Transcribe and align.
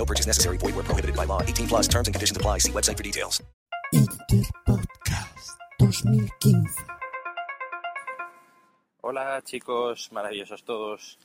No 0.00 0.06
purchase 0.06 0.26
necessary. 0.26 0.56
Void 0.56 0.74
where 0.76 0.84
prohibited 0.84 1.14
by 1.14 1.26
law. 1.26 1.42
18 1.42 1.68
plus 1.68 1.86
terms 1.86 2.08
and 2.08 2.14
conditions 2.14 2.34
apply. 2.38 2.56
See 2.58 2.72
website 2.72 2.96
for 2.96 3.02
details. 3.02 3.42
Interpodcast 3.92 5.58
2015. 5.78 6.64
Hola 9.02 9.42
chicos, 9.44 10.10
maravillosos 10.12 10.64
todos. 10.64 11.18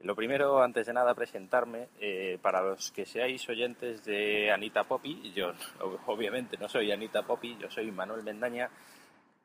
Lo 0.00 0.14
primero, 0.14 0.62
antes 0.62 0.86
de 0.86 0.92
nada, 0.92 1.14
presentarme. 1.14 1.88
eh, 2.00 2.38
para 2.40 2.60
los 2.62 2.92
que 2.92 3.04
seáis 3.04 3.48
oyentes 3.48 4.04
de 4.04 4.52
Anita 4.52 4.84
Poppy, 4.84 5.32
yo 5.34 5.52
ob- 5.80 5.98
obviamente 6.06 6.56
no 6.56 6.68
soy 6.68 6.92
Anita 6.92 7.22
Poppy, 7.22 7.56
yo 7.58 7.68
soy 7.70 7.90
Manuel 7.90 8.22
Mendaña 8.22 8.70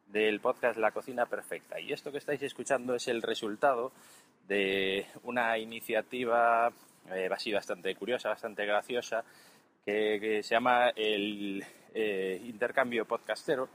del 0.07 0.39
podcast 0.41 0.77
La 0.77 0.91
Cocina 0.91 1.25
Perfecta. 1.25 1.79
Y 1.79 1.91
esto 1.94 2.11
que 2.11 2.17
estáis 2.19 2.41
escuchando 2.44 2.94
es 2.94 3.07
el 3.07 3.22
resultado 3.23 3.91
de 4.47 5.07
una 5.23 5.57
iniciativa 5.57 6.72
eh, 7.13 7.29
así 7.31 7.52
bastante 7.52 7.95
curiosa, 7.95 8.29
bastante 8.29 8.65
graciosa, 8.65 9.23
que, 9.85 10.41
se 10.43 10.55
llama 10.55 10.89
el 10.95 11.63
eh, 11.93 12.41
Intercambio 12.45 13.05
Podcastero 13.05 13.69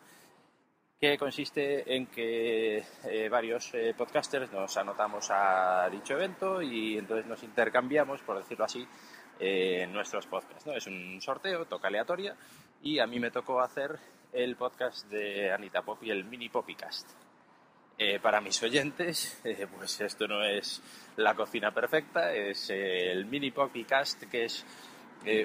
que 1.00 1.18
consiste 1.18 1.94
en 1.94 2.06
que 2.06 2.78
eh, 3.04 3.28
varios 3.28 3.74
eh, 3.74 3.94
podcasters 3.96 4.50
nos 4.52 4.74
anotamos 4.76 5.28
a 5.30 5.88
dicho 5.90 6.14
evento 6.14 6.62
y 6.62 6.96
entonces 6.96 7.26
nos 7.26 7.42
intercambiamos, 7.42 8.22
por 8.22 8.38
decirlo 8.38 8.64
así, 8.64 8.86
nuestros 9.88 10.26
podcasts. 10.26 10.64
¿no? 10.64 10.72
Es 10.72 10.86
un 10.86 11.20
sorteo, 11.20 11.66
toca 11.66 11.88
aleatoria, 11.88 12.36
y 12.82 13.00
a 13.00 13.06
mí 13.06 13.18
me 13.18 13.30
tocó 13.30 13.60
hacer 13.60 13.98
el 14.32 14.56
podcast 14.56 15.06
de 15.10 15.52
Anita 15.52 15.82
Pop 15.82 16.02
y 16.02 16.10
el 16.10 16.24
mini 16.24 16.48
Poppycast. 16.48 17.10
Eh, 17.96 18.18
para 18.20 18.40
mis 18.40 18.60
oyentes, 18.62 19.40
eh, 19.44 19.68
pues 19.76 20.00
esto 20.00 20.26
no 20.26 20.42
es 20.42 20.82
la 21.16 21.34
cocina 21.34 21.70
perfecta, 21.72 22.32
es 22.32 22.70
eh, 22.70 23.12
el 23.12 23.26
mini 23.26 23.52
Poppycast, 23.52 24.24
que 24.24 24.44
es 24.44 24.64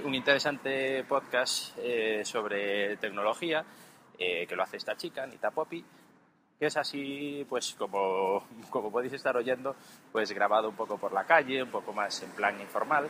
un 0.03 0.13
interesante 0.13 1.05
podcast 1.05 1.77
sobre 2.23 2.97
tecnología 2.97 3.63
que 4.17 4.53
lo 4.53 4.63
hace 4.63 4.75
esta 4.75 4.97
chica, 4.97 5.23
Anita 5.23 5.51
Poppy, 5.51 5.81
que 6.59 6.65
es 6.65 6.75
así, 6.75 7.45
pues 7.47 7.75
como, 7.75 8.45
como 8.69 8.91
podéis 8.91 9.13
estar 9.13 9.37
oyendo, 9.37 9.77
pues 10.11 10.33
grabado 10.33 10.67
un 10.67 10.75
poco 10.75 10.97
por 10.97 11.13
la 11.13 11.23
calle, 11.23 11.63
un 11.63 11.71
poco 11.71 11.93
más 11.93 12.21
en 12.23 12.31
plan 12.31 12.59
informal, 12.59 13.09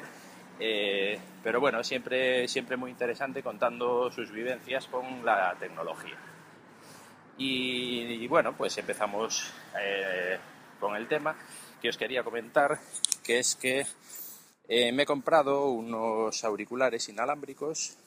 pero 1.42 1.60
bueno, 1.60 1.84
siempre, 1.84 2.48
siempre 2.48 2.78
muy 2.78 2.92
interesante 2.92 3.42
contando 3.42 4.12
sus 4.12 4.32
vivencias 4.32 4.86
con 4.86 5.26
la 5.26 5.56
tecnología. 5.60 6.29
Y, 7.42 8.28
bueno, 8.28 8.56
pues 8.56 8.78
empezamos 8.78 9.54
eh, 9.80 10.38
con 10.78 10.96
el 10.96 11.08
tema 11.08 11.36
que 11.82 11.88
os 11.88 11.98
quería 11.98 12.22
comentar, 12.22 12.78
que 13.24 13.40
es 13.40 13.56
que 13.56 13.86
eh, 14.68 14.92
me 14.92 15.04
he 15.04 15.06
comprado 15.06 15.70
unos 15.70 16.44
auriculares 16.44 17.08
inalámbricos 17.08 17.98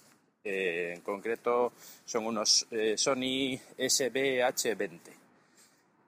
eh, 0.45 0.93
en 0.97 1.01
concreto 1.01 1.73
son 2.05 2.27
unos 2.27 2.67
Sony 2.97 3.57
SBH20. 3.79 5.01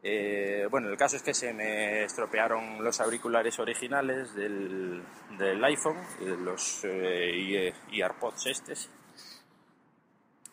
Eh, 0.07 0.69
bueno, 0.71 0.91
el 0.91 0.99
caso 0.99 1.17
es 1.17 1.23
que 1.23 1.33
se 1.33 1.55
me 1.55 2.05
estropearon 2.05 2.85
los 2.85 3.01
auriculares 3.01 3.59
originales 3.59 4.35
del, 4.35 5.03
del 5.39 5.65
iPhone, 5.65 5.97
los 6.45 6.85
AirPods 6.85 8.47
estes, 8.47 8.91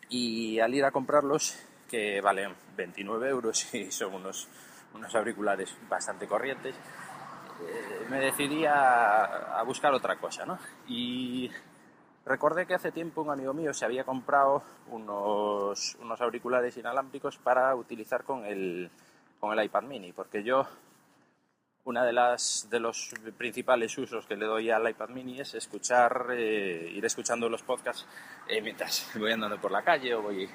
y 0.08 0.58
al 0.58 0.74
ir 0.74 0.86
a 0.86 0.90
comprarlos, 0.90 1.54
que 1.92 2.22
valen 2.22 2.54
29 2.74 3.28
euros 3.28 3.74
y 3.74 3.92
son 3.92 4.14
unos, 4.14 4.48
unos 4.94 5.14
auriculares 5.14 5.76
bastante 5.90 6.26
corrientes, 6.26 6.74
eh, 6.74 8.06
me 8.08 8.18
decidí 8.18 8.64
a, 8.66 9.62
buscar 9.66 9.92
otra 9.92 10.16
cosa, 10.16 10.46
¿no? 10.46 10.58
Y 10.88 11.50
Recordé 12.24 12.66
que 12.66 12.74
hace 12.74 12.92
tiempo 12.92 13.20
un 13.20 13.30
amigo 13.30 13.52
mío 13.52 13.74
se 13.74 13.84
había 13.84 14.04
comprado 14.04 14.62
unos, 14.90 15.96
unos 16.00 16.20
auriculares 16.20 16.76
inalámbricos 16.76 17.36
para 17.36 17.74
utilizar 17.74 18.22
con 18.22 18.44
el, 18.44 18.88
con 19.40 19.58
el 19.58 19.64
iPad 19.64 19.82
mini, 19.82 20.12
porque 20.12 20.44
yo 20.44 20.64
una 21.82 22.04
de 22.04 22.12
las 22.12 22.68
de 22.70 22.78
los 22.78 23.12
principales 23.36 23.98
usos 23.98 24.24
que 24.24 24.36
le 24.36 24.46
doy 24.46 24.70
al 24.70 24.88
iPad 24.88 25.08
mini 25.08 25.40
es 25.40 25.54
escuchar, 25.54 26.28
eh, 26.30 26.92
ir 26.94 27.04
escuchando 27.04 27.48
los 27.48 27.64
podcasts 27.64 28.06
eh, 28.46 28.62
mientras 28.62 29.10
voy 29.18 29.32
andando 29.32 29.60
por 29.60 29.72
la 29.72 29.82
calle 29.82 30.14
o 30.14 30.22
voy 30.22 30.48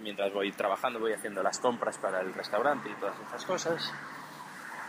mientras 0.00 0.32
voy 0.32 0.52
trabajando, 0.52 0.98
voy 0.98 1.12
haciendo 1.12 1.42
las 1.42 1.58
compras 1.58 1.98
para 1.98 2.20
el 2.20 2.32
restaurante 2.34 2.90
y 2.90 2.94
todas 2.94 3.18
esas 3.20 3.44
cosas. 3.44 3.92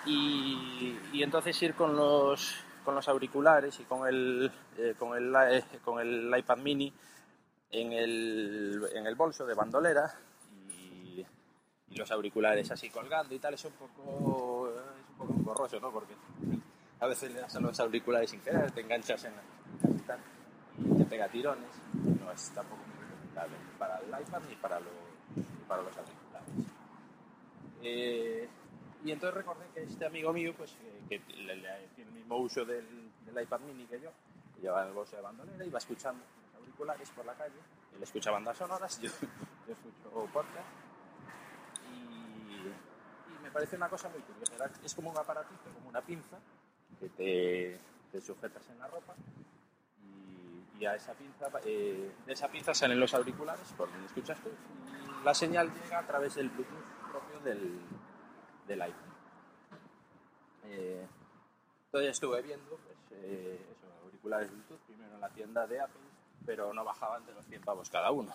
Y, 0.05 0.97
y 1.13 1.23
entonces 1.23 1.61
ir 1.61 1.73
con 1.73 1.95
los, 1.95 2.63
con 2.85 2.95
los 2.95 3.07
auriculares 3.07 3.79
y 3.79 3.83
con 3.83 4.07
el, 4.07 4.51
eh, 4.77 4.95
con 4.97 5.17
el, 5.17 5.35
eh, 5.51 5.63
con 5.83 5.99
el 5.99 6.33
iPad 6.37 6.57
mini 6.57 6.93
en 7.71 7.91
el, 7.91 8.81
en 8.93 9.05
el 9.05 9.15
bolso 9.15 9.45
de 9.45 9.53
bandolera 9.53 10.13
y, 10.69 11.25
y 11.89 11.95
los 11.95 12.09
auriculares 12.11 12.71
así 12.71 12.89
colgando 12.89 13.35
y 13.35 13.39
tal 13.39 13.55
es 13.55 13.65
un 13.65 13.73
poco, 13.73 14.69
es 14.69 15.09
un 15.09 15.17
poco 15.17 15.33
engorroso, 15.33 15.79
¿no? 15.79 15.91
Porque 15.91 16.15
a 16.99 17.07
veces 17.07 17.33
le 17.33 17.41
das 17.41 17.55
a 17.55 17.59
los 17.59 17.77
auriculares 17.79 18.29
sin 18.29 18.39
querer, 18.39 18.71
te 18.71 18.81
enganchas 18.81 19.25
en 19.25 19.33
la 19.35 20.17
y 20.79 20.97
te 20.97 21.05
pega 21.05 21.27
tirones. 21.27 21.69
No 21.93 22.31
es 22.31 22.51
tampoco 22.51 22.81
muy 22.87 22.96
ni 23.45 23.77
para 23.77 23.99
el 23.99 24.07
iPad 24.09 24.41
ni 24.49 24.55
para, 24.55 24.79
lo- 24.79 24.85
ni 25.35 25.43
para 25.67 25.81
los 25.83 25.95
auriculares. 25.97 26.49
Eh, 27.81 28.47
y 29.05 29.11
entonces 29.11 29.35
recordé 29.35 29.65
que 29.73 29.83
este 29.83 30.05
amigo 30.05 30.33
mío, 30.33 30.53
pues 30.57 30.71
eh, 30.83 31.01
que 31.07 31.19
le- 31.35 31.55
le- 31.57 31.87
tiene 31.95 32.09
el 32.11 32.17
mismo 32.17 32.37
uso 32.37 32.65
del, 32.65 33.11
del 33.25 33.43
iPad 33.43 33.59
mini 33.61 33.85
que 33.85 33.99
yo, 34.01 34.09
que 34.55 34.61
lleva 34.61 34.81
en 34.81 34.89
el 34.89 34.93
bolso 34.93 35.15
de 35.15 35.21
bandolera, 35.21 35.63
iba 35.65 35.77
escuchando 35.77 36.23
los 36.45 36.61
auriculares 36.61 37.09
por 37.11 37.25
la 37.25 37.33
calle, 37.35 37.55
él 37.95 38.01
escucha 38.03 38.31
bandas 38.31 38.57
sonoras, 38.57 38.99
yo, 39.01 39.09
yo 39.67 39.73
escucho 39.73 40.25
podcast, 40.33 40.65
y, 41.93 42.67
y 42.67 43.43
me 43.43 43.51
parece 43.51 43.75
una 43.75 43.89
cosa 43.89 44.09
muy 44.09 44.21
curiosa, 44.21 44.69
es 44.83 44.95
como 44.95 45.11
un 45.11 45.17
aparatito, 45.17 45.69
como 45.75 45.89
una 45.89 46.01
pinza, 46.01 46.37
que 46.99 47.09
te, 47.09 47.79
te 48.11 48.21
sujetas 48.21 48.67
en 48.69 48.79
la 48.79 48.87
ropa, 48.87 49.13
y, 50.79 50.85
a 50.85 50.95
esa 50.95 51.13
pinza, 51.13 51.49
eh, 51.65 52.11
de 52.25 52.33
esa 52.33 52.47
pinza 52.47 52.73
salen 52.73 52.99
los 52.99 53.13
auriculares, 53.13 53.73
por 53.77 53.89
donde 53.91 54.07
escuchas 54.07 54.39
tú, 54.41 54.49
y 54.49 55.23
la 55.23 55.33
señal 55.33 55.71
llega 55.73 55.99
a 55.99 56.07
través 56.07 56.35
del 56.35 56.49
Bluetooth 56.49 57.11
propio 57.11 57.39
del, 57.39 57.79
del 58.67 58.81
iPhone. 58.81 59.13
Eh, 60.65 61.05
entonces 61.85 62.11
estuve 62.11 62.41
viendo 62.41 62.77
pues, 62.77 62.97
eh, 63.23 63.59
eso, 63.71 63.87
auriculares 64.03 64.51
Bluetooth, 64.51 64.79
primero 64.85 65.15
en 65.15 65.21
la 65.21 65.29
tienda 65.29 65.65
de 65.65 65.79
Apple, 65.79 66.01
pero 66.45 66.73
no 66.73 66.83
bajaban 66.83 67.25
de 67.25 67.33
los 67.33 67.45
100 67.45 67.61
pavos 67.61 67.89
cada 67.89 68.11
uno. 68.11 68.33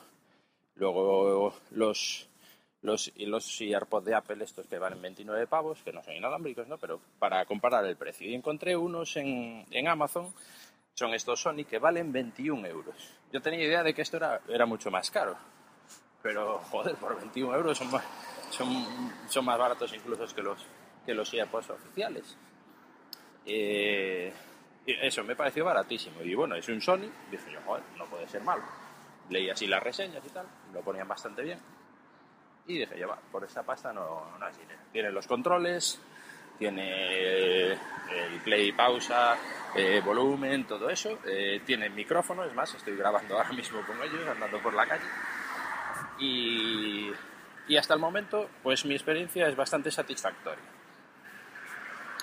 Luego 0.77 1.55
los, 1.71 2.29
los, 2.81 3.13
y 3.15 3.27
los 3.27 3.61
AirPods 3.61 4.07
de 4.07 4.15
Apple, 4.15 4.43
estos 4.43 4.67
que 4.67 4.79
valen 4.79 5.01
29 5.01 5.47
pavos, 5.47 5.83
que 5.83 5.93
no 5.93 6.03
son 6.03 6.15
inalámbricos, 6.15 6.67
¿no? 6.67 6.79
pero 6.79 7.01
para 7.19 7.45
comparar 7.45 7.85
el 7.87 7.97
precio. 7.97 8.29
Y 8.29 8.35
encontré 8.35 8.77
unos 8.77 9.17
en, 9.17 9.67
en 9.71 9.89
Amazon, 9.89 10.33
son 10.95 11.15
estos 11.15 11.41
Sony, 11.41 11.65
que 11.69 11.79
valen 11.79 12.13
21 12.13 12.67
euros. 12.67 13.19
Yo 13.33 13.41
tenía 13.41 13.65
idea 13.65 13.83
de 13.83 13.95
que 13.95 14.03
esto 14.03 14.19
era, 14.19 14.41
era 14.49 14.67
mucho 14.67 14.91
más 14.91 15.11
caro, 15.11 15.37
pero 16.23 16.59
joder, 16.59 16.97
por 16.97 17.17
21 17.17 17.55
euros 17.55 17.79
son 17.79 17.91
más, 17.91 18.05
son, 18.51 18.69
son 19.29 19.45
más 19.45 19.59
baratos 19.59 19.93
incluso 19.95 20.35
que 20.35 20.43
los, 20.43 20.67
que 21.05 21.15
los 21.15 21.33
AirPods 21.33 21.71
oficiales. 21.71 22.37
Eh, 23.45 24.33
eso 24.87 25.25
me 25.25 25.37
pareció 25.37 25.65
baratísimo. 25.65 26.23
Y 26.23 26.35
bueno, 26.35 26.55
es 26.55 26.69
un 26.69 26.81
Sony, 26.81 27.11
dije 27.31 27.53
yo, 27.53 27.61
joder, 27.65 27.85
no 27.97 28.07
puede 28.07 28.29
ser 28.29 28.43
malo. 28.43 28.63
leí 29.31 29.49
así 29.49 29.67
las 29.67 29.83
reseñas 29.83 30.25
y 30.25 30.31
tal, 30.31 30.47
lo 30.73 30.81
ponían 30.83 31.09
bastante 31.09 31.43
bien. 31.43 31.59
Y 32.67 32.79
dije, 32.79 32.99
ya 32.99 33.07
va, 33.07 33.19
por 33.33 33.45
esta 33.45 33.63
pasta 33.63 33.93
no, 33.93 34.39
no 34.39 34.49
es 34.49 34.57
dinero. 34.59 34.81
Tiene 34.93 35.11
los 35.11 35.27
controles, 35.27 36.01
tiene 36.63 37.73
el 37.73 38.41
play, 38.45 38.71
pausa, 38.71 39.37
eh, 39.75 40.01
volumen, 40.05 40.65
todo 40.65 40.89
eso. 40.89 41.19
Eh, 41.27 41.61
tiene 41.67 41.91
micrófono, 41.91 42.45
es 42.45 42.55
más, 42.55 42.73
estoy 42.73 42.97
grabando 42.97 43.37
ahora 43.37 43.53
mismo 43.53 43.81
con 43.85 44.01
ellos, 44.01 44.29
andando 44.29 44.63
por 44.63 44.75
la 44.75 44.87
calle. 44.87 45.03
Y, 46.21 47.11
y 47.67 47.77
hasta 47.77 47.95
el 47.95 48.01
momento, 48.01 48.49
pues 48.63 48.85
mi 48.85 48.95
experiencia 48.95 49.49
es 49.49 49.57
bastante 49.57 49.91
satisfactoria. 49.91 50.63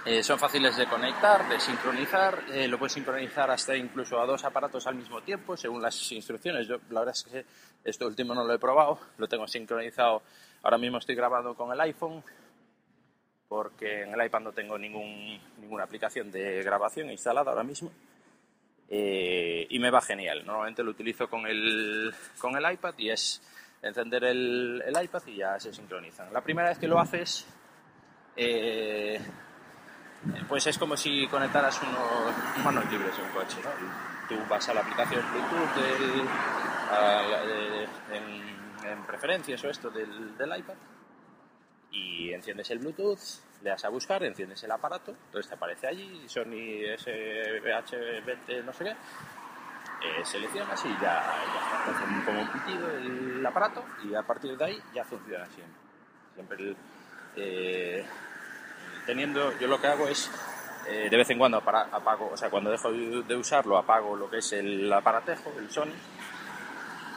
Eh, 0.05 0.23
son 0.23 0.39
fáciles 0.39 0.77
de 0.77 0.87
conectar, 0.87 1.49
de 1.49 1.59
sincronizar, 1.59 2.45
eh, 2.53 2.69
lo 2.69 2.79
puedes 2.79 2.93
sincronizar 2.93 3.51
hasta 3.51 3.75
incluso 3.75 4.17
a 4.21 4.25
dos 4.25 4.45
aparatos 4.45 4.87
al 4.87 4.95
mismo 4.95 5.21
tiempo, 5.21 5.57
según 5.57 5.81
las 5.81 6.11
instrucciones. 6.13 6.65
Yo 6.65 6.77
la 6.91 7.01
verdad 7.01 7.13
es 7.13 7.23
que 7.29 7.45
esto 7.83 8.07
último 8.07 8.33
no 8.33 8.45
lo 8.45 8.53
he 8.53 8.59
probado, 8.59 9.01
lo 9.17 9.27
tengo 9.27 9.45
sincronizado. 9.45 10.23
Ahora 10.63 10.77
mismo 10.77 10.99
estoy 10.99 11.15
grabando 11.15 11.53
con 11.53 11.73
el 11.73 11.81
iPhone, 11.81 12.23
porque 13.49 14.03
en 14.03 14.13
el 14.13 14.25
iPad 14.27 14.41
no 14.41 14.51
tengo 14.51 14.77
ningún, 14.77 15.39
ninguna 15.59 15.83
aplicación 15.83 16.31
de 16.31 16.61
grabación 16.63 17.09
instalada 17.09 17.49
ahora 17.51 17.63
mismo. 17.63 17.91
Eh, 18.87 19.65
y 19.69 19.79
me 19.79 19.89
va 19.89 20.01
genial. 20.01 20.45
Normalmente 20.45 20.83
lo 20.83 20.91
utilizo 20.91 21.27
con 21.29 21.45
el, 21.47 22.13
con 22.39 22.55
el 22.55 22.71
iPad 22.71 22.93
y 22.97 23.09
es 23.09 23.41
encender 23.81 24.23
el, 24.23 24.83
iPad 25.03 25.21
y 25.27 25.37
ya 25.37 25.59
se 25.59 25.73
sincronizan. 25.73 26.31
La 26.31 26.41
primera 26.41 26.69
vez 26.69 26.77
que 26.77 26.87
lo 26.87 26.99
haces, 26.99 27.47
eh, 28.35 29.19
pues 30.47 30.67
es 30.67 30.77
como 30.77 30.95
si 30.95 31.27
conectaras 31.27 31.81
unos 31.81 32.63
manos 32.63 32.89
libres 32.91 33.17
en 33.17 33.25
un 33.25 33.31
coche. 33.31 33.57
¿no? 33.63 33.69
Tú 34.27 34.35
vas 34.47 34.69
a 34.69 34.73
la 34.75 34.81
aplicación 34.81 35.23
Bluetooth 35.31 35.75
del, 35.75 36.21
de- 37.47 37.83
en, 38.15 38.89
en 38.91 39.03
preferencias 39.07 39.63
o 39.63 39.69
esto 39.69 39.89
del 39.89 40.57
iPad 40.57 40.75
y 41.91 42.33
enciendes 42.33 42.69
el 42.71 42.79
Bluetooth, 42.79 43.19
le 43.61 43.69
das 43.71 43.83
a 43.85 43.89
buscar, 43.89 44.23
enciendes 44.23 44.63
el 44.63 44.71
aparato, 44.71 45.11
entonces 45.11 45.49
te 45.49 45.55
aparece 45.55 45.87
allí 45.87 46.27
Sony 46.27 46.85
SBH20 46.97 48.63
no 48.63 48.73
sé 48.73 48.83
qué, 48.85 48.91
eh, 48.91 50.23
seleccionas 50.23 50.83
y 50.85 50.89
ya, 51.01 51.21
ya 51.21 52.23
como 52.25 52.41
un 52.41 52.47
pitido 52.51 52.89
el 52.89 53.45
aparato 53.45 53.83
y 54.03 54.15
a 54.15 54.21
partir 54.23 54.57
de 54.57 54.65
ahí 54.65 54.81
ya 54.93 55.03
funciona 55.03 55.45
siempre. 55.47 55.79
Siempre 56.35 56.75
eh, 57.35 58.05
teniendo, 59.05 59.57
yo 59.59 59.67
lo 59.67 59.81
que 59.81 59.87
hago 59.87 60.07
es 60.07 60.31
eh, 60.87 61.09
de 61.09 61.17
vez 61.17 61.29
en 61.31 61.37
cuando 61.37 61.57
apago, 61.57 62.31
o 62.31 62.37
sea, 62.37 62.49
cuando 62.49 62.71
dejo 62.71 62.91
de 62.91 63.35
usarlo 63.35 63.77
apago 63.77 64.15
lo 64.15 64.29
que 64.29 64.37
es 64.37 64.53
el 64.53 64.91
aparatejo, 64.91 65.51
el 65.57 65.69
Sony, 65.69 65.93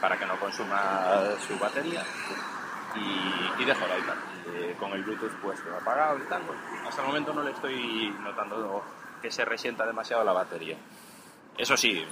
para 0.01 0.17
que 0.17 0.25
no 0.25 0.37
consuma 0.37 1.21
su 1.47 1.57
batería 1.57 2.03
y, 2.95 3.61
y 3.61 3.65
dejo 3.65 3.85
el 3.85 3.99
iPad 3.99 4.32
eh, 4.47 4.75
con 4.79 4.91
el 4.93 5.03
Bluetooth 5.03 5.33
puesto 5.41 5.75
apagado 5.75 6.19
y 6.19 6.27
tal. 6.27 6.41
Hasta 6.87 7.01
el 7.01 7.07
momento 7.07 7.33
no 7.33 7.43
le 7.43 7.51
estoy 7.51 8.13
notando 8.21 8.83
que 9.21 9.31
se 9.31 9.45
resienta 9.45 9.85
demasiado 9.85 10.23
la 10.23 10.33
batería. 10.33 10.77
Eso 11.57 11.77
sí, 11.77 12.03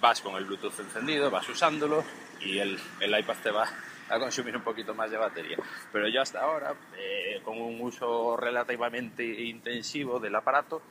vas 0.00 0.20
con 0.20 0.36
el 0.36 0.44
Bluetooth 0.44 0.80
encendido, 0.80 1.30
vas 1.30 1.48
usándolo 1.48 2.04
y 2.40 2.58
el, 2.58 2.78
el 3.00 3.18
iPad 3.18 3.36
te 3.42 3.50
va 3.50 3.68
a 4.08 4.18
consumir 4.18 4.56
un 4.56 4.62
poquito 4.62 4.94
más 4.94 5.10
de 5.10 5.16
batería. 5.16 5.56
Pero 5.92 6.08
yo 6.08 6.20
hasta 6.20 6.42
ahora, 6.42 6.74
eh, 6.96 7.40
con 7.44 7.60
un 7.60 7.80
uso 7.80 8.36
relativamente 8.36 9.24
intensivo 9.24 10.20
del 10.20 10.34
aparato, 10.34 10.82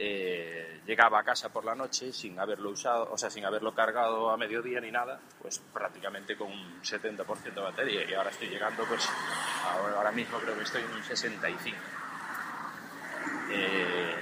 eh, 0.00 0.80
llegaba 0.86 1.18
a 1.18 1.24
casa 1.24 1.48
por 1.48 1.64
la 1.64 1.74
noche 1.74 2.12
sin 2.12 2.38
haberlo 2.38 2.70
usado, 2.70 3.08
o 3.10 3.18
sea, 3.18 3.28
sin 3.30 3.44
haberlo 3.44 3.74
cargado 3.74 4.30
a 4.30 4.36
mediodía 4.36 4.80
ni 4.80 4.92
nada, 4.92 5.20
pues 5.42 5.58
prácticamente 5.58 6.36
con 6.36 6.52
un 6.52 6.80
70% 6.82 7.52
de 7.52 7.60
batería 7.60 8.08
y 8.08 8.14
ahora 8.14 8.30
estoy 8.30 8.48
llegando, 8.48 8.84
pues 8.84 9.08
ahora, 9.64 10.12
mismo 10.12 10.38
creo 10.38 10.56
que 10.56 10.62
estoy 10.62 10.82
en 10.82 10.92
un 10.92 11.02
65. 11.02 11.76
Eh, 13.50 14.14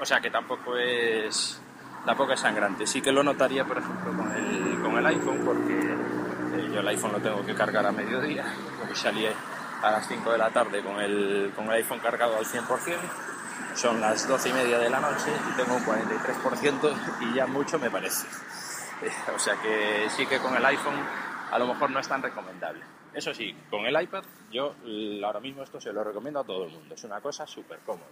o 0.00 0.04
sea 0.06 0.18
que 0.20 0.30
tampoco 0.30 0.78
es 0.78 1.60
tampoco 2.06 2.32
es 2.32 2.40
sangrante. 2.40 2.86
Sí 2.86 3.02
que 3.02 3.12
lo 3.12 3.22
notaría, 3.22 3.66
por 3.66 3.76
ejemplo, 3.76 4.16
con 4.16 4.32
el, 4.32 4.80
con 4.80 4.96
el 4.96 5.06
iPhone, 5.06 5.42
porque 5.44 5.74
eh, 5.74 6.70
yo 6.72 6.80
el 6.80 6.88
iPhone 6.88 7.12
lo 7.12 7.20
tengo 7.20 7.44
que 7.44 7.54
cargar 7.54 7.84
a 7.84 7.92
mediodía, 7.92 8.46
porque 8.78 8.94
salí 8.94 9.26
a 9.26 9.90
las 9.90 10.08
5 10.08 10.32
de 10.32 10.38
la 10.38 10.48
tarde 10.48 10.82
con 10.82 10.98
el, 11.00 11.52
con 11.54 11.66
el 11.66 11.72
iPhone 11.72 11.98
cargado 12.00 12.38
al 12.38 12.46
100%, 12.46 12.66
son 13.74 14.00
las 14.00 14.26
12 14.26 14.48
y 14.48 14.52
media 14.52 14.78
de 14.78 14.90
la 14.90 15.00
noche 15.00 15.30
y 15.50 15.56
tengo 15.56 15.76
un 15.76 15.84
43% 15.84 16.94
y 17.20 17.34
ya 17.34 17.46
mucho 17.46 17.78
me 17.78 17.90
parece. 17.90 18.26
Eh, 19.02 19.10
o 19.34 19.38
sea 19.38 19.54
que 19.56 20.08
sí 20.10 20.26
que 20.26 20.38
con 20.38 20.56
el 20.56 20.64
iPhone 20.66 20.96
a 21.50 21.58
lo 21.58 21.66
mejor 21.66 21.90
no 21.90 22.00
es 22.00 22.08
tan 22.08 22.22
recomendable. 22.22 22.82
Eso 23.14 23.32
sí, 23.32 23.54
con 23.70 23.86
el 23.86 24.00
iPad 24.00 24.24
yo 24.50 24.74
ahora 25.24 25.40
mismo 25.40 25.62
esto 25.62 25.80
se 25.80 25.92
lo 25.92 26.02
recomiendo 26.04 26.40
a 26.40 26.44
todo 26.44 26.64
el 26.64 26.72
mundo, 26.72 26.94
es 26.94 27.04
una 27.04 27.20
cosa 27.20 27.46
súper 27.46 27.78
cómoda. 27.80 28.06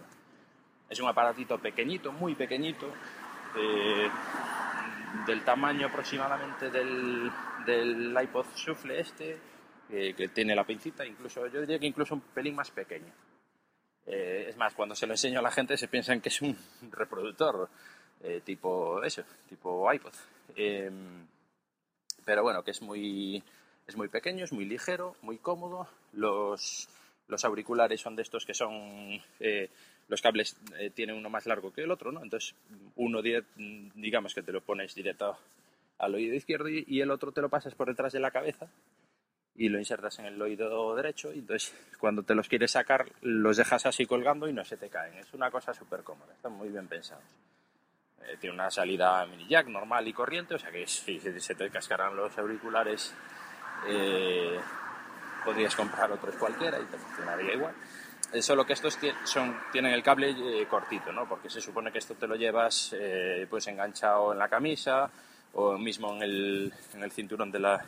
Es 0.89 0.99
un 0.99 1.09
aparatito 1.09 1.57
pequeñito, 1.59 2.11
muy 2.11 2.35
pequeñito, 2.35 2.87
eh, 3.57 4.09
del 5.25 5.43
tamaño 5.43 5.87
aproximadamente 5.87 6.69
del, 6.69 7.31
del 7.65 8.17
iPod 8.21 8.45
Shuffle 8.55 8.99
este, 8.99 9.39
eh, 9.89 10.13
que 10.15 10.29
tiene 10.29 10.55
la 10.55 10.65
pincita, 10.65 11.05
incluso 11.05 11.47
yo 11.47 11.61
diría 11.61 11.79
que 11.79 11.87
incluso 11.87 12.13
un 12.15 12.21
pelín 12.21 12.55
más 12.55 12.71
pequeño. 12.71 13.11
Eh, 14.07 14.45
es 14.49 14.57
más, 14.57 14.73
cuando 14.73 14.95
se 14.95 15.05
lo 15.05 15.13
enseño 15.13 15.39
a 15.39 15.43
la 15.43 15.51
gente 15.51 15.77
se 15.77 15.89
piensan 15.89 16.21
que 16.21 16.29
es 16.29 16.41
un 16.41 16.57
reproductor 16.91 17.69
eh, 18.23 18.41
tipo 18.43 19.03
eso, 19.03 19.23
tipo 19.49 19.91
iPod. 19.91 20.13
Eh, 20.55 20.89
pero 22.25 22.43
bueno, 22.43 22.63
que 22.63 22.71
es 22.71 22.81
muy, 22.81 23.43
es 23.85 23.95
muy 23.95 24.07
pequeño, 24.07 24.43
es 24.43 24.53
muy 24.53 24.65
ligero, 24.65 25.15
muy 25.21 25.37
cómodo. 25.37 25.87
Los, 26.13 26.89
los 27.27 27.45
auriculares 27.45 28.01
son 28.01 28.15
de 28.15 28.23
estos 28.23 28.45
que 28.45 28.53
son... 28.53 29.21
eh, 29.39 29.69
los 30.09 30.21
cables 30.21 30.55
tienen 30.95 31.17
uno 31.17 31.29
más 31.29 31.47
largo 31.47 31.73
que 31.73 31.81
el 31.81 31.91
otro, 31.91 32.13
¿no? 32.13 32.23
Entonces, 32.23 32.55
uno, 32.95 33.21
digamos 33.21 34.33
que 34.33 34.41
te 34.41 34.53
lo 34.53 34.61
pones 34.61 34.95
directo 34.95 35.37
al 35.97 36.15
oído 36.15 36.33
izquierdo 36.33 36.69
y 36.69 37.01
el 37.01 37.11
otro 37.11 37.33
te 37.33 37.41
lo 37.41 37.49
pasas 37.49 37.75
por 37.75 37.89
detrás 37.89 38.13
de 38.13 38.21
la 38.21 38.31
cabeza 38.31 38.69
y 39.57 39.69
lo 39.69 39.79
insertas 39.79 40.19
en 40.19 40.25
el 40.25 40.41
oído 40.41 40.95
derecho 40.95 41.33
y 41.33 41.39
entonces 41.39 41.73
cuando 41.99 42.23
te 42.23 42.35
los 42.35 42.47
quieres 42.47 42.71
sacar 42.71 43.05
los 43.21 43.57
dejas 43.57 43.85
así 43.85 44.05
colgando 44.05 44.47
y 44.47 44.53
no 44.53 44.63
se 44.63 44.77
te 44.77 44.89
caen. 44.89 45.15
Es 45.15 45.33
una 45.33 45.51
cosa 45.51 45.73
súper 45.73 46.03
cómoda, 46.03 46.33
están 46.33 46.53
muy 46.53 46.69
bien 46.69 46.87
pensados. 46.87 47.23
Eh, 48.23 48.37
tiene 48.39 48.53
una 48.53 48.69
salida 48.69 49.25
mini 49.25 49.47
jack 49.47 49.67
normal 49.67 50.07
y 50.07 50.13
corriente, 50.13 50.55
o 50.55 50.59
sea 50.59 50.71
que 50.71 50.85
si 50.85 51.19
se 51.19 51.55
te 51.55 51.69
cascarán 51.69 52.15
los 52.15 52.37
auriculares 52.37 53.13
eh, 53.87 54.59
podrías 55.43 55.75
comprar 55.75 56.11
otros 56.11 56.35
cualquiera 56.35 56.79
y 56.79 56.85
te 56.85 56.97
funcionaría 56.97 57.53
igual. 57.53 57.73
Eh, 58.33 58.41
solo 58.41 58.65
que 58.65 58.73
estos 58.73 58.97
son, 59.23 59.57
tienen 59.71 59.93
el 59.93 60.03
cable 60.03 60.31
eh, 60.31 60.65
cortito, 60.69 61.13
¿no? 61.13 61.27
Porque 61.27 61.49
se 61.49 61.61
supone 61.61 61.91
que 61.91 61.99
esto 61.99 62.15
te 62.15 62.27
lo 62.27 62.35
llevas 62.35 62.93
eh, 62.99 63.47
pues 63.49 63.67
enganchado 63.67 64.33
en 64.33 64.39
la 64.39 64.49
camisa 64.49 65.09
o 65.53 65.77
mismo 65.77 66.13
en 66.15 66.21
el, 66.23 66.73
en 66.93 67.03
el 67.03 67.11
cinturón 67.11 67.51
de 67.51 67.59
la, 67.59 67.85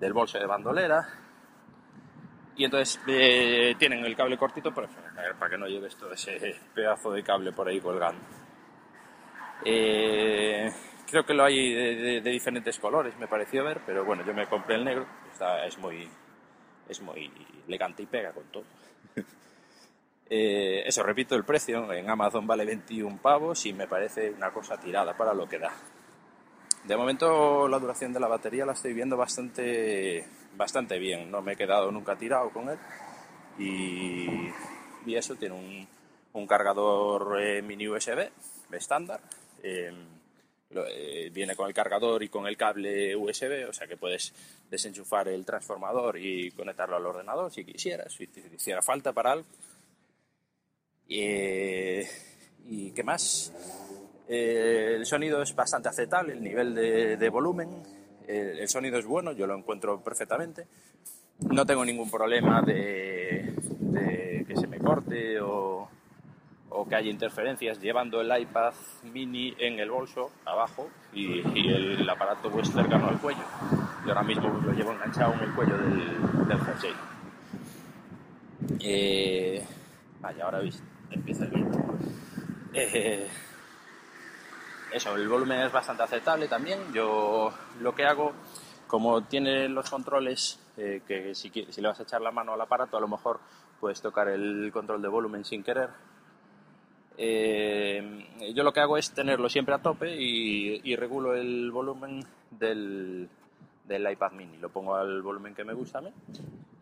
del 0.00 0.12
bolso 0.12 0.38
de 0.38 0.46
bandolera. 0.46 1.06
Y 2.56 2.64
entonces 2.64 3.00
eh, 3.06 3.74
tienen 3.78 4.04
el 4.04 4.16
cable 4.16 4.36
cortito 4.36 4.74
para, 4.74 4.88
para 5.38 5.50
que 5.50 5.56
no 5.58 5.66
lleves 5.66 5.94
todo 5.96 6.12
ese 6.12 6.56
pedazo 6.74 7.12
de 7.12 7.22
cable 7.22 7.52
por 7.52 7.68
ahí 7.68 7.80
colgando. 7.80 8.20
Eh, 9.64 10.72
creo 11.08 11.24
que 11.24 11.34
lo 11.34 11.44
hay 11.44 11.72
de, 11.74 11.94
de- 11.96 12.20
de 12.20 12.30
diferentes 12.30 12.78
colores, 12.78 13.16
me 13.18 13.28
pareció 13.28 13.64
ver, 13.64 13.80
pero 13.86 14.04
bueno, 14.04 14.24
yo 14.24 14.32
me 14.34 14.46
compré 14.46 14.76
el 14.76 14.84
negro, 14.84 15.06
está, 15.32 15.64
es, 15.66 15.76
muy, 15.78 16.08
es 16.88 17.00
muy 17.02 17.30
elegante 17.68 18.02
y 18.02 18.06
pega 18.06 18.32
con 18.32 18.44
todo. 18.44 18.64
Eh, 20.32 20.84
eso, 20.86 21.02
repito, 21.02 21.34
el 21.34 21.42
precio 21.42 21.92
en 21.92 22.08
Amazon 22.08 22.46
vale 22.46 22.64
21 22.64 23.18
pavos 23.20 23.66
y 23.66 23.72
me 23.72 23.88
parece 23.88 24.30
una 24.30 24.52
cosa 24.52 24.78
tirada 24.78 25.16
para 25.16 25.34
lo 25.34 25.48
que 25.48 25.58
da. 25.58 25.72
De 26.84 26.96
momento 26.96 27.68
la 27.68 27.78
duración 27.78 28.12
de 28.12 28.20
la 28.20 28.26
batería 28.28 28.64
la 28.66 28.72
estoy 28.72 28.94
viendo 28.94 29.16
bastante, 29.16 30.24
bastante 30.56 30.98
bien, 30.98 31.30
no 31.30 31.42
me 31.42 31.52
he 31.52 31.56
quedado 31.56 31.90
nunca 31.92 32.16
tirado 32.16 32.50
con 32.50 32.68
él 32.70 32.78
y, 33.58 34.26
y 35.06 35.14
eso 35.14 35.36
tiene 35.36 35.54
un, 35.54 35.86
un 36.32 36.46
cargador 36.46 37.40
eh, 37.40 37.62
mini 37.62 37.86
USB 37.88 38.30
estándar. 38.72 39.20
lo- 40.70 40.86
eh, 40.86 41.30
viene 41.32 41.54
con 41.56 41.66
el 41.68 41.74
cargador 41.74 42.22
y 42.22 42.28
con 42.28 42.46
el 42.46 42.56
cable 42.56 43.14
USB, 43.16 43.68
o 43.68 43.72
sea 43.72 43.86
que 43.86 43.96
puedes 43.96 44.32
desenchufar 44.70 45.28
el 45.28 45.44
transformador 45.44 46.16
y 46.18 46.50
conectarlo 46.52 46.96
al 46.96 47.06
ordenador 47.06 47.52
si 47.52 47.64
quisieras, 47.64 48.12
si 48.14 48.26
te 48.28 48.40
hiciera 48.54 48.80
falta 48.80 49.12
para 49.12 49.32
algo. 49.32 49.46
Eh, 51.08 52.08
¿Y 52.68 52.92
qué 52.92 53.02
más? 53.02 53.52
Eh, 54.32 54.94
el 54.94 55.06
sonido 55.06 55.42
es 55.42 55.56
bastante 55.56 55.88
aceptable, 55.88 56.34
el 56.34 56.42
nivel 56.42 56.72
de, 56.72 57.16
de 57.16 57.28
volumen, 57.28 57.68
eh, 58.28 58.58
el 58.60 58.68
sonido 58.68 58.96
es 58.96 59.04
bueno, 59.04 59.32
yo 59.32 59.44
lo 59.48 59.56
encuentro 59.56 60.00
perfectamente. 60.04 60.68
No 61.50 61.66
tengo 61.66 61.84
ningún 61.84 62.08
problema 62.08 62.62
de, 62.62 63.54
de 63.80 64.44
que 64.46 64.54
se 64.54 64.68
me 64.68 64.78
corte 64.78 65.40
o, 65.40 65.88
o 66.68 66.88
que 66.88 66.94
haya 66.94 67.10
interferencias 67.10 67.80
llevando 67.80 68.20
el 68.20 68.30
iPad 68.40 68.72
mini 69.12 69.52
en 69.58 69.80
el 69.80 69.90
bolso 69.90 70.30
abajo 70.44 70.88
y, 71.12 71.40
y 71.58 71.72
el 71.74 72.08
aparato 72.08 72.50
pues 72.52 72.70
cercano 72.70 73.08
al 73.08 73.18
cuello. 73.18 73.42
que 74.04 74.10
ahora 74.10 74.22
mismo 74.22 74.48
lo 74.48 74.72
llevo 74.72 74.92
enganchado 74.92 75.34
en 75.34 75.40
el 75.40 75.54
cuello 75.54 75.76
del, 75.76 76.46
del 76.46 76.60
jersey. 76.60 76.92
Eh, 78.78 79.64
vaya, 80.20 80.44
ahora 80.44 80.60
veis, 80.60 80.80
empieza 81.10 81.46
el 81.46 81.50
viento. 81.50 81.78
Eh, 82.74 83.26
eso, 84.92 85.14
el 85.14 85.28
volumen 85.28 85.60
es 85.60 85.72
bastante 85.72 86.02
aceptable 86.02 86.48
también. 86.48 86.92
Yo 86.92 87.52
lo 87.80 87.94
que 87.94 88.04
hago, 88.04 88.32
como 88.86 89.22
tiene 89.24 89.68
los 89.68 89.90
controles, 89.90 90.58
eh, 90.76 91.02
que 91.06 91.34
si, 91.34 91.50
si 91.50 91.80
le 91.80 91.88
vas 91.88 92.00
a 92.00 92.04
echar 92.04 92.20
la 92.20 92.30
mano 92.30 92.52
al 92.52 92.60
aparato, 92.60 92.96
a 92.96 93.00
lo 93.00 93.08
mejor 93.08 93.40
puedes 93.80 94.00
tocar 94.00 94.28
el 94.28 94.70
control 94.72 95.02
de 95.02 95.08
volumen 95.08 95.44
sin 95.44 95.62
querer. 95.62 95.90
Eh, 97.16 98.52
yo 98.54 98.62
lo 98.62 98.72
que 98.72 98.80
hago 98.80 98.96
es 98.96 99.12
tenerlo 99.12 99.48
siempre 99.48 99.74
a 99.74 99.82
tope 99.82 100.14
y, 100.16 100.80
y 100.84 100.96
regulo 100.96 101.34
el 101.34 101.70
volumen 101.70 102.24
del, 102.50 103.28
del 103.86 104.10
iPad 104.10 104.32
mini. 104.32 104.56
Lo 104.58 104.70
pongo 104.70 104.94
al 104.94 105.20
volumen 105.20 105.54
que 105.54 105.64
me 105.64 105.74
gusta 105.74 105.98
a 105.98 106.02
mí 106.02 106.12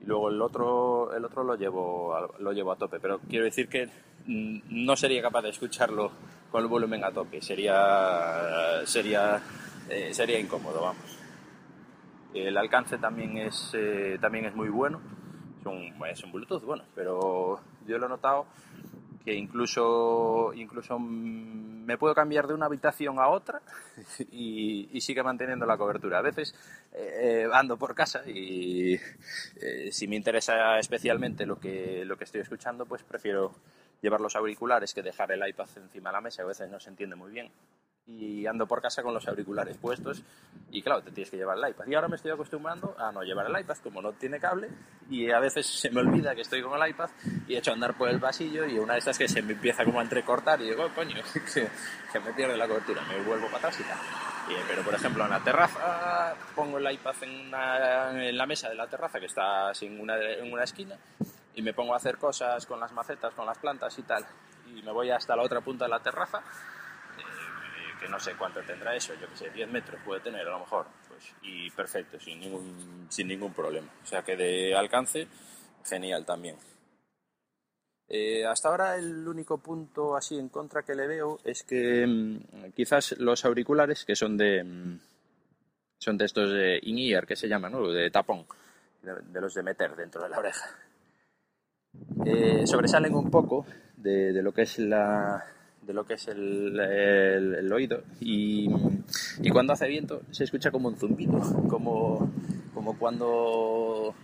y 0.01 0.05
luego 0.05 0.29
el 0.29 0.41
otro, 0.41 1.15
el 1.15 1.25
otro 1.25 1.43
lo, 1.43 1.57
llevo 1.57 2.15
a, 2.15 2.29
lo 2.39 2.53
llevo 2.53 2.73
a 2.73 2.77
tope. 2.77 3.01
Pero 3.01 3.19
quiero 3.21 3.45
decir 3.45 3.69
que 3.69 3.89
mm, 4.27 4.61
no 4.69 4.97
sería 4.97 5.23
capaz 5.23 5.43
de 5.43 5.51
escucharlo 5.51 6.13
con 6.51 6.63
el 6.63 6.69
volumen 6.69 7.05
a 7.05 7.13
tope. 7.13 7.41
Sería, 7.41 8.83
sería, 8.85 9.41
eh, 9.89 10.13
sería 10.13 10.39
incómodo, 10.39 10.83
vamos. 10.83 11.19
El 12.35 12.57
alcance 12.57 12.99
también 12.99 13.39
es, 13.39 13.71
eh, 13.75 14.19
también 14.21 14.47
es 14.47 14.55
muy 14.55 14.69
bueno. 14.69 15.01
Es 15.61 15.67
un, 15.67 15.93
es 16.07 16.25
un 16.25 16.33
Bluetooth, 16.33 16.63
bueno, 16.63 16.85
pero 16.95 17.61
yo 17.87 17.99
lo 17.99 18.07
he 18.07 18.09
notado 18.09 18.47
que 19.25 19.35
incluso, 19.35 20.53
incluso 20.55 20.99
me 20.99 21.99
puedo 21.99 22.15
cambiar 22.15 22.47
de 22.47 22.55
una 22.55 22.67
habitación 22.67 23.19
a 23.19 23.29
otra 23.29 23.61
y, 24.31 24.89
y 24.93 25.01
sigue 25.01 25.23
manteniendo 25.23 25.67
la 25.67 25.77
cobertura. 25.77 26.19
A 26.19 26.23
veces 26.23 26.55
eh, 26.93 27.47
ando 27.53 27.77
por 27.77 27.95
casa 27.95 28.23
y 28.27 28.95
eh, 29.61 29.91
si 29.93 30.09
me 30.09 30.17
interesa 30.17 30.79
especialmente 30.79 31.47
lo 31.47 31.59
que, 31.59 32.05
lo 32.05 32.17
que 32.17 32.25
estoy 32.25 32.41
escuchando, 32.41 32.87
pues 32.87 33.03
prefiero 33.03 33.55
llevar 34.01 34.21
los 34.21 34.37
auriculares 34.37 34.95
que 34.95 35.03
dejar 35.03 35.33
el 35.33 35.47
iPad 35.49 35.69
encima 35.77 36.11
de 36.11 36.15
la 36.15 36.21
mesa, 36.21 36.43
a 36.43 36.47
veces 36.47 36.69
no 36.71 36.79
se 36.81 36.91
entiende 36.91 37.17
muy 37.17 37.31
bien. 37.33 37.51
Y 38.11 38.47
ando 38.47 38.67
por 38.67 38.81
casa 38.81 39.03
con 39.03 39.13
los 39.13 39.29
auriculares 39.29 39.77
puestos 39.77 40.23
y 40.71 40.81
claro, 40.81 41.03
te 41.03 41.11
tienes 41.11 41.31
que 41.31 41.37
llevar 41.37 41.59
el 41.59 41.69
iPad. 41.69 41.85
Y 41.89 41.95
ahora 41.95 42.09
me 42.09 42.17
estoy 42.17 42.31
acostumbrando 42.31 42.97
a 42.99 43.13
no 43.13 43.23
llevar 43.23 43.45
el 43.51 43.61
iPad 43.61 43.77
como 43.83 44.01
no 44.01 44.13
tiene 44.15 44.41
cable 44.41 44.71
y 45.11 45.31
a 45.31 45.39
veces 45.41 45.67
se 45.81 45.91
me 45.91 46.01
olvida 46.01 46.35
que 46.35 46.41
estoy 46.41 46.63
con 46.63 46.81
el 46.83 46.89
iPad 46.89 47.11
y 47.47 47.55
he 47.55 47.59
hecho 47.59 47.71
andar 47.73 47.99
por 47.99 48.09
el 48.09 48.19
pasillo 48.19 48.65
y 48.65 48.79
una 48.79 48.95
de 48.95 49.01
estas 49.01 49.19
que 49.19 49.29
se 49.29 49.43
me 49.43 49.53
empieza 49.53 49.85
como 49.85 50.01
a 50.01 50.03
entrecortar 50.03 50.59
y 50.63 50.71
digo, 50.71 50.85
"Oh, 50.87 50.95
coño, 50.95 51.17
que, 51.55 51.69
que 52.11 52.21
me 52.21 52.33
pierde 52.33 52.57
la 52.57 52.67
cobertura, 52.67 53.03
me 53.03 53.21
vuelvo 53.21 53.45
para 53.49 53.59
atrás 53.59 53.79
y 53.81 53.83
tal. 53.83 53.99
Y, 54.49 54.55
pero 54.67 54.83
por 54.83 54.95
ejemplo 54.95 55.25
en 55.25 55.31
la 55.31 55.41
terraza 55.45 56.35
pongo 56.55 56.79
el 56.79 56.91
iPad 56.91 57.15
en, 57.25 57.49
una- 57.49 58.27
en 58.27 58.39
la 58.39 58.47
mesa 58.47 58.71
de 58.71 58.75
la 58.75 58.87
terraza 58.87 59.21
que 59.21 59.27
está 59.27 59.71
en 59.83 60.01
una, 60.01 60.17
en 60.19 60.51
una 60.51 60.65
esquina 60.65 60.97
y 61.59 61.63
me 61.63 61.75
pongo 61.75 61.93
a 61.93 61.97
hacer 61.97 62.19
cosas 62.19 62.65
con 62.67 62.79
las 62.79 62.93
macetas, 62.93 63.35
con 63.35 63.45
las 63.45 63.59
plantas 63.59 63.99
y 63.99 64.03
tal. 64.03 64.25
Y 64.77 64.81
me 64.83 64.93
voy 64.93 65.11
hasta 65.11 65.35
la 65.35 65.43
otra 65.43 65.61
punta 65.61 65.87
de 65.87 65.91
la 65.91 66.01
terraza 66.01 66.39
eh, 66.39 67.99
que 68.01 68.09
no 68.09 68.21
sé 68.21 68.37
cuánto 68.37 68.63
tendrá 68.63 68.95
eso, 68.95 69.13
yo 69.15 69.29
que 69.29 69.37
sé, 69.37 69.51
10 69.51 69.69
metros 69.69 70.01
puede 70.05 70.21
tener 70.21 70.47
a 70.47 70.51
lo 70.53 70.61
mejor, 70.61 70.87
pues, 71.09 71.35
y 71.43 71.69
perfecto, 71.73 72.21
sin 72.21 72.39
ningún, 72.39 73.09
sin 73.11 73.27
ningún 73.27 73.53
problema. 73.53 73.89
O 74.05 74.07
sea 74.07 74.23
que 74.23 74.37
de 74.37 74.77
alcance, 74.77 75.27
genial 75.85 76.25
también. 76.25 76.57
Eh, 78.07 78.47
hasta 78.47 78.69
ahora 78.69 78.97
el 78.97 79.27
único 79.27 79.59
punto 79.59 80.17
así 80.17 80.39
en 80.39 80.51
contra 80.51 80.85
que 80.85 80.95
le 80.95 81.09
veo 81.09 81.41
es 81.43 81.65
que 81.65 82.07
mm, 82.07 82.71
quizás 82.71 83.19
los 83.19 83.45
auriculares 83.45 84.05
que 84.05 84.15
son 84.15 84.37
de 84.37 84.63
mm, 84.63 85.01
son 85.99 86.17
de 86.17 86.25
estos 86.25 86.53
de 86.53 86.79
in-ear 86.85 87.27
que 87.27 87.35
se 87.35 87.49
llaman, 87.49 87.73
¿no? 87.73 87.89
de 87.89 88.09
tapón, 88.13 88.47
de, 89.03 89.13
de 89.23 89.41
los 89.41 89.53
de 89.55 89.65
meter 89.65 89.97
dentro 89.97 90.23
de 90.23 90.29
la 90.29 90.39
oreja. 90.39 90.88
Eh, 92.25 92.67
sobresalen 92.67 93.15
un 93.15 93.31
poco 93.31 93.67
de, 93.97 94.43
lo 94.43 94.53
que 94.53 94.63
es 94.63 94.79
la 94.79 95.45
de 95.83 95.95
lo 95.95 96.05
que 96.05 96.15
es 96.15 96.29
el 96.29 97.71
oído. 97.73 98.03
Y, 98.21 98.69
y 99.43 99.51
cuando 99.51 99.73
hace 99.73 99.89
viento 99.89 100.23
se 100.31 100.45
escucha 100.45 100.71
como 100.71 100.89
un 100.89 100.97
zumbido 100.97 101.41
como, 101.69 102.31
como 102.75 102.99
cuando 102.99 104.15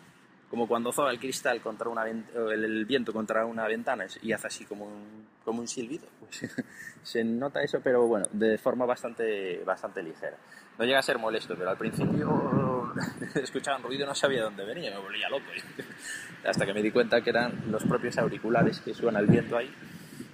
como 0.54 0.68
cuando 0.68 0.92
zoa 0.92 1.10
el 1.10 1.18
cristal 1.18 1.60
contra 1.60 1.88
una 1.88 2.06
el, 2.08 2.84
viento 2.84 3.12
contra 3.12 3.44
una 3.44 3.66
ventana 3.66 4.06
y 4.22 4.30
hace 4.30 4.46
así 4.46 4.64
como 4.64 4.84
un, 4.84 5.26
como 5.44 5.58
un 5.60 5.66
silbido 5.66 6.06
pues 6.20 6.48
se 7.02 7.24
nota 7.24 7.60
eso 7.60 7.80
pero 7.82 8.06
bueno 8.06 8.24
de 8.30 8.56
forma 8.56 8.86
bastante 8.86 9.64
bastante 9.64 10.00
ligera. 10.00 10.36
No 10.78 10.84
llega 10.84 11.00
a 11.00 11.02
ser 11.02 11.18
molesto 11.18 11.56
pero 11.58 11.70
al 11.70 11.76
principio 11.76 12.94
escuchaba 13.34 13.78
un 13.78 13.82
ruido 13.82 14.04
y 14.04 14.06
no 14.06 14.14
sabía 14.14 14.38
de 14.38 14.44
dónde 14.44 14.64
venía 14.64 14.92
me 14.92 14.98
volvía 14.98 15.28
loco. 15.28 15.46
Hasta 16.46 16.64
que 16.64 16.72
me 16.72 16.82
di 16.82 16.92
cuenta 16.92 17.20
que 17.20 17.30
eran 17.30 17.64
los 17.72 17.82
propios 17.82 18.16
auriculares 18.18 18.80
que 18.80 18.94
suena 18.94 19.18
el 19.18 19.26
viento 19.26 19.56
ahí 19.56 19.74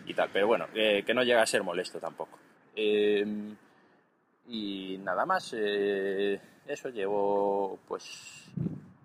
y 0.05 0.13
tal, 0.13 0.29
pero 0.31 0.49
bueno, 0.49 0.67
eh, 0.75 1.03
que 1.03 1.15
no 1.15 1.23
llega 1.23 1.41
a 1.41 1.47
ser 1.47 1.63
molesto 1.63 1.99
tampoco. 1.99 2.39
Eh, 2.77 3.25
y 4.49 4.99
nada 4.99 5.25
más, 5.25 5.55
eh, 5.57 6.39
eso 6.67 6.91
llevo 6.91 7.79
pues 7.89 8.51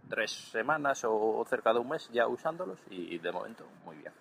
tres 0.10 0.32
semanas 0.32 1.04
o 1.06 1.46
cerca 1.50 1.74
de 1.74 1.80
un 1.80 1.90
mes 1.90 2.10
ya 2.12 2.28
usándolos 2.28 2.80
y 2.90 3.18
de 3.18 3.32
momento 3.32 3.66
muy 3.86 3.96
bien. 3.98 4.14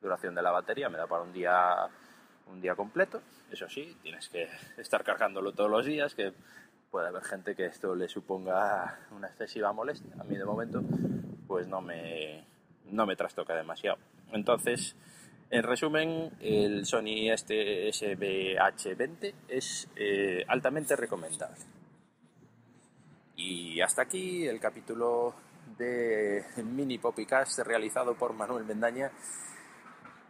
Duración 0.00 0.34
de 0.34 0.42
la 0.42 0.50
batería 0.50 0.88
me 0.88 0.98
da 0.98 1.06
para 1.06 1.22
un 1.22 1.32
día 1.32 1.88
un 2.50 2.60
día 2.60 2.74
completo, 2.74 3.22
eso 3.50 3.68
sí, 3.68 3.96
tienes 4.02 4.28
que 4.28 4.48
estar 4.76 5.04
cargándolo 5.04 5.52
todos 5.52 5.70
los 5.70 5.86
días, 5.86 6.14
que 6.14 6.32
puede 6.90 7.08
haber 7.08 7.24
gente 7.24 7.54
que 7.54 7.66
esto 7.66 7.94
le 7.94 8.08
suponga 8.08 9.00
una 9.10 9.28
excesiva 9.28 9.72
molestia. 9.72 10.14
A 10.20 10.24
mí 10.24 10.36
de 10.36 10.44
momento 10.44 10.82
pues 11.46 11.66
no 11.66 11.80
me, 11.80 12.44
no 12.90 13.06
me 13.06 13.16
trastoca 13.16 13.54
demasiado. 13.54 13.98
Entonces, 14.32 14.96
en 15.50 15.62
resumen, 15.62 16.30
el 16.40 16.86
Sony 16.86 17.30
este 17.30 17.88
SBH20 17.88 19.34
es 19.48 19.88
eh, 19.96 20.44
altamente 20.48 20.96
recomendable. 20.96 21.73
Y 23.36 23.80
hasta 23.80 24.02
aquí 24.02 24.46
el 24.46 24.60
capítulo 24.60 25.34
de 25.76 26.44
Mini 26.56 26.98
Poppycast 26.98 27.58
realizado 27.60 28.14
por 28.14 28.32
Manuel 28.32 28.64
Mendaña. 28.64 29.10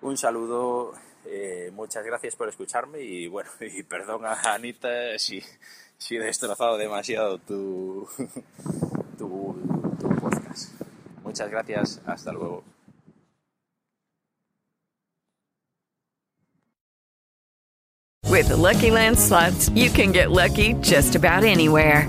Un 0.00 0.16
saludo, 0.16 0.92
eh, 1.26 1.70
muchas 1.74 2.04
gracias 2.04 2.36
por 2.36 2.48
escucharme 2.48 3.00
y 3.00 3.26
bueno, 3.26 3.50
y 3.60 3.82
perdón 3.82 4.24
a 4.24 4.54
Anita 4.54 5.18
si, 5.18 5.42
si 5.98 6.16
he 6.16 6.20
destrozado 6.20 6.76
demasiado 6.78 7.38
tu, 7.38 8.08
tu, 9.18 9.56
tu 10.00 10.08
podcast. 10.16 10.80
Muchas 11.22 11.50
gracias, 11.50 12.00
hasta 12.06 12.32
luego. 12.32 12.64
With 18.30 18.48
the 18.48 18.56
Lucky 18.56 18.90
Land 18.90 19.16
slots, 19.16 19.68
you 19.70 19.90
can 19.90 20.10
get 20.10 20.32
lucky 20.32 20.74
just 20.82 21.14
about 21.14 21.44
anywhere. 21.44 22.08